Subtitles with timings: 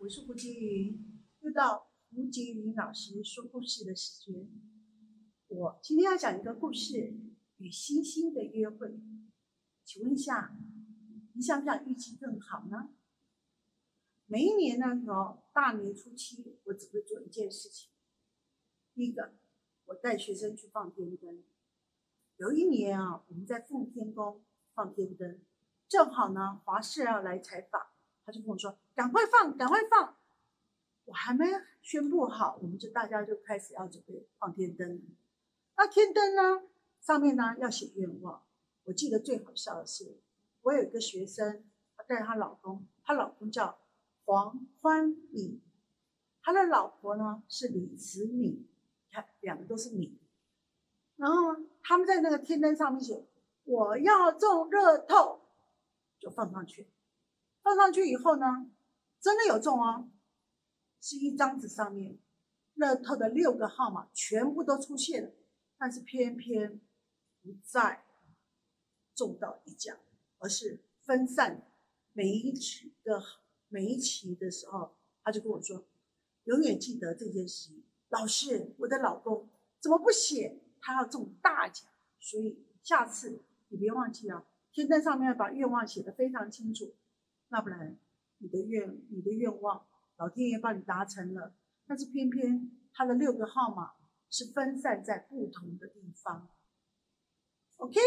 [0.00, 0.96] 我是胡洁云，
[1.40, 4.48] 又到胡洁云老师说故事的时间。
[5.48, 7.14] 我今天要讲一个故事，
[7.56, 9.00] 与星星的约会。
[9.84, 10.56] 请问一下，
[11.34, 12.90] 你想不想运气更好呢？
[14.26, 17.90] 每一年的时候，大年初七，我只会做一件事情。
[18.94, 19.34] 第一个，
[19.86, 21.42] 我带学生去放天灯。
[22.36, 24.44] 有一年啊，我们在奉天宫
[24.74, 25.40] 放天灯，
[25.88, 27.88] 正好呢，华视要来采访。
[28.28, 30.14] 他就跟我说：“赶快放，赶快放！”
[31.06, 31.46] 我还没
[31.80, 35.00] 宣布好，我们就大家就开始要准备放天灯。
[35.78, 36.68] 那天灯呢，
[37.00, 38.42] 上面呢要写愿望。
[38.84, 40.18] 我记得最好笑的是，
[40.60, 41.64] 我有一个学生，
[41.96, 43.78] 她带她老公，她老公叫
[44.26, 45.62] 黄欢敏，
[46.42, 48.68] 他的老婆呢是李慈敏，
[49.10, 50.18] 看两个都是敏。
[51.16, 53.26] 然后他们在那个天灯上面写
[53.64, 55.40] ：“我要中热透”，
[56.20, 56.86] 就放上去。
[57.68, 58.46] 放上去以后呢，
[59.20, 60.08] 真的有中哦，
[61.02, 62.18] 是一张纸上面，
[62.72, 65.30] 乐透的六个号码全部都出现了，
[65.76, 66.80] 但是偏偏
[67.42, 68.06] 不再
[69.14, 69.98] 中到一奖，
[70.38, 71.70] 而是分散
[72.14, 73.22] 每一期的
[73.68, 75.86] 每一期的时候，他就跟我说，
[76.44, 77.72] 永远记得这件事，
[78.08, 79.46] 老师，我的老公
[79.78, 81.86] 怎么不写他要中大奖？
[82.18, 86.94] 所以下次你别忘记啊，天灯上面把愿望写得非常清楚。
[87.48, 87.98] 那不然，
[88.38, 91.54] 你的愿你的愿望，老天爷帮你达成了，
[91.86, 93.94] 但是偏偏他的六个号码
[94.28, 96.48] 是分散在不同的地方。
[97.76, 97.98] OK，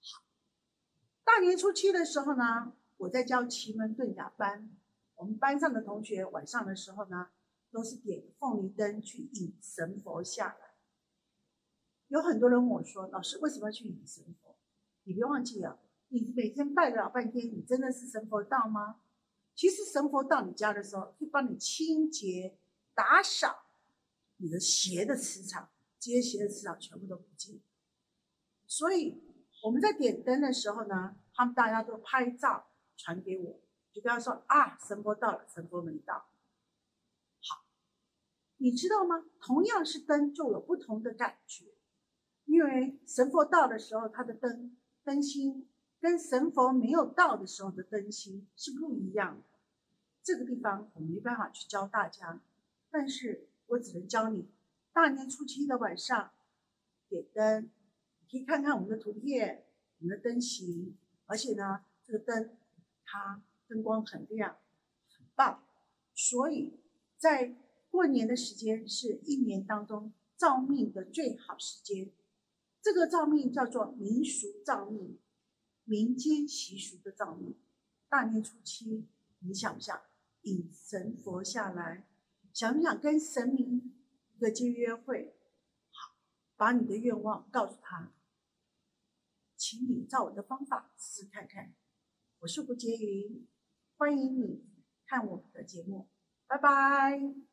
[0.00, 0.24] 好，
[1.22, 4.70] 大年初七的时候呢，我在教奇门遁甲班，
[5.14, 7.28] 我们班上的同学晚上的时候呢，
[7.70, 10.72] 都是点凤梨灯去引神佛下来。
[12.08, 14.56] 有很多人问我说：“老师，为什么要去引神佛？”
[15.04, 15.78] 你别忘记啊。
[16.12, 19.00] 你每天拜了老半天，你真的是神佛到吗？
[19.54, 22.58] 其实神佛到你家的时候，会帮你清洁、
[22.94, 23.64] 打扫
[24.36, 27.58] 你的邪的磁场，这些邪的磁场全部都不见。
[28.66, 29.22] 所以
[29.62, 32.66] 我们在点灯的时候呢，他们大家都拍照
[32.98, 33.58] 传给我，
[33.90, 36.26] 就跟他说啊，神佛到了，神佛没到。
[37.40, 37.64] 好，
[38.58, 39.24] 你知道吗？
[39.40, 41.72] 同样是灯，就有不同的感觉，
[42.44, 45.70] 因为神佛到的时候，他的灯灯芯。
[46.02, 49.58] 跟神佛没有到的时候的灯芯是不一样的，
[50.20, 52.42] 这个地方我没办法去教大家，
[52.90, 54.48] 但是我只能教你
[54.92, 56.32] 大年初七的晚上
[57.08, 57.70] 点灯，
[58.18, 59.64] 你可以看看我们的图片，
[60.00, 62.50] 我们的灯型，而且呢，这个灯
[63.04, 64.56] 它灯光很亮，
[65.16, 65.62] 很棒，
[66.16, 66.80] 所以
[67.16, 67.54] 在
[67.92, 72.10] 过年的时间是一年当中照命的最好时间，
[72.80, 75.16] 这个照命叫做民俗照命。
[75.92, 77.54] 民间习俗的造命，
[78.08, 79.06] 大年初七，
[79.40, 80.00] 你想不想
[80.40, 82.08] 引神佛下来？
[82.50, 83.92] 想不想跟神明
[84.34, 85.36] 一个接约会？
[85.90, 86.16] 好，
[86.56, 88.10] 把你的愿望告诉他，
[89.54, 91.74] 请你照我的方法试看看。
[92.38, 93.46] 我是胡洁云，
[93.98, 94.64] 欢迎你
[95.04, 96.08] 看我们的节目，
[96.46, 97.51] 拜拜。